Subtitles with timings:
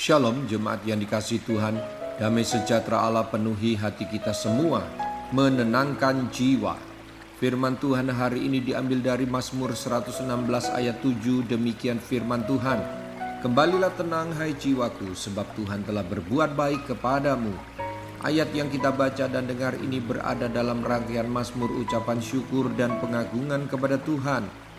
[0.00, 1.76] Shalom jemaat yang dikasih Tuhan,
[2.16, 4.80] damai sejahtera Allah penuhi hati kita semua,
[5.28, 6.72] menenangkan jiwa.
[7.36, 10.24] Firman Tuhan hari ini diambil dari Mazmur 116
[10.72, 12.80] ayat 7, demikian firman Tuhan.
[13.44, 17.52] Kembalilah tenang hai jiwaku, sebab Tuhan telah berbuat baik kepadamu.
[18.24, 23.68] Ayat yang kita baca dan dengar ini berada dalam rangkaian Mazmur ucapan syukur dan pengagungan
[23.68, 24.69] kepada Tuhan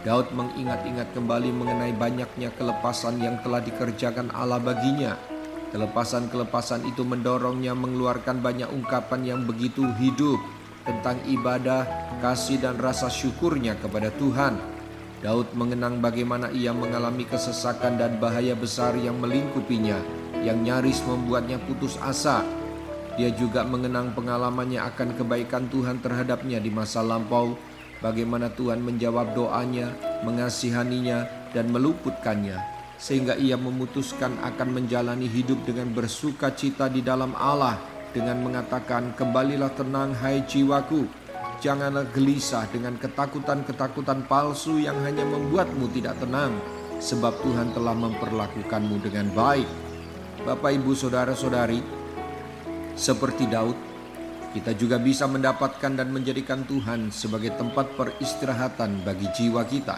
[0.00, 5.12] Daud mengingat-ingat kembali mengenai banyaknya kelepasan yang telah dikerjakan Allah baginya.
[5.76, 10.40] Kelepasan-kelepasan itu mendorongnya mengeluarkan banyak ungkapan yang begitu hidup
[10.88, 11.84] tentang ibadah,
[12.24, 14.56] kasih dan rasa syukurnya kepada Tuhan.
[15.20, 20.00] Daud mengenang bagaimana ia mengalami kesesakan dan bahaya besar yang melingkupinya,
[20.40, 22.40] yang nyaris membuatnya putus asa.
[23.20, 27.52] Dia juga mengenang pengalamannya akan kebaikan Tuhan terhadapnya di masa lampau
[28.00, 29.92] bagaimana Tuhan menjawab doanya,
[30.24, 32.56] mengasihaninya, dan meluputkannya,
[32.96, 37.78] sehingga ia memutuskan akan menjalani hidup dengan bersuka cita di dalam Allah,
[38.10, 41.06] dengan mengatakan, "Kembalilah tenang, hai jiwaku,
[41.62, 46.54] janganlah gelisah dengan ketakutan-ketakutan palsu yang hanya membuatmu tidak tenang,
[46.98, 49.68] sebab Tuhan telah memperlakukanmu dengan baik."
[50.40, 51.84] Bapak, ibu, saudara-saudari,
[52.96, 53.89] seperti Daud,
[54.50, 59.94] kita juga bisa mendapatkan dan menjadikan Tuhan sebagai tempat peristirahatan bagi jiwa kita.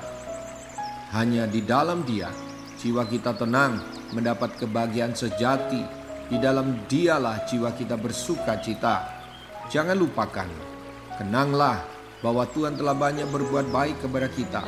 [1.16, 2.28] Hanya di dalam Dia,
[2.76, 3.80] jiwa kita tenang,
[4.12, 6.04] mendapat kebahagiaan sejati.
[6.28, 9.24] Di dalam Dialah jiwa kita bersuka cita.
[9.72, 10.48] Jangan lupakan,
[11.16, 11.80] kenanglah
[12.20, 14.62] bahwa Tuhan telah banyak berbuat baik kepada kita.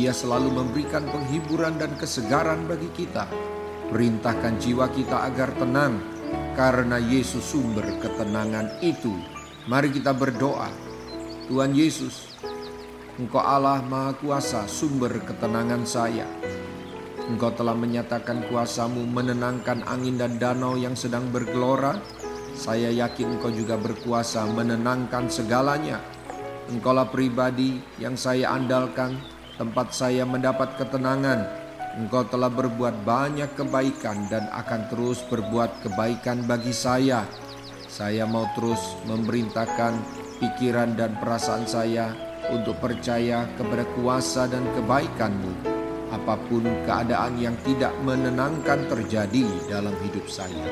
[0.00, 3.28] Ia selalu memberikan penghiburan dan kesegaran bagi kita.
[3.92, 6.19] Perintahkan jiwa kita agar tenang
[6.54, 9.16] karena Yesus sumber ketenangan itu.
[9.68, 10.68] Mari kita berdoa.
[11.50, 12.30] Tuhan Yesus,
[13.20, 16.24] Engkau Allah Maha Kuasa, sumber ketenangan saya.
[17.30, 21.94] Engkau telah menyatakan kuasamu menenangkan angin dan danau yang sedang bergelora.
[22.56, 26.02] Saya yakin engkau juga berkuasa menenangkan segalanya.
[26.72, 29.14] Engkaulah pribadi yang saya andalkan,
[29.60, 31.46] tempat saya mendapat ketenangan,
[31.90, 37.26] Engkau telah berbuat banyak kebaikan dan akan terus berbuat kebaikan bagi saya.
[37.90, 39.98] Saya mau terus memerintahkan
[40.38, 42.14] pikiran dan perasaan saya
[42.54, 45.50] untuk percaya kepada kuasa dan kebaikanmu.
[46.14, 50.70] Apa pun keadaan yang tidak menenangkan terjadi dalam hidup saya.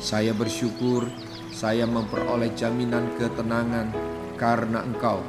[0.00, 1.04] Saya bersyukur
[1.52, 3.92] saya memperoleh jaminan ketenangan
[4.40, 5.20] karena engkau,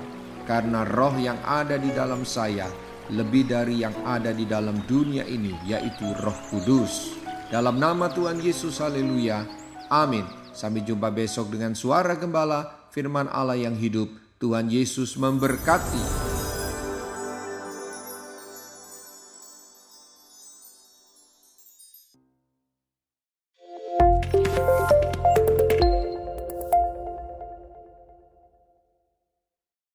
[0.47, 2.71] karena roh yang ada di dalam saya
[3.11, 7.19] lebih dari yang ada di dalam dunia ini, yaitu Roh Kudus.
[7.51, 9.43] Dalam nama Tuhan Yesus, haleluya.
[9.91, 10.23] Amin.
[10.55, 14.07] Sampai jumpa besok dengan suara gembala, firman Allah yang hidup.
[14.39, 16.30] Tuhan Yesus memberkati.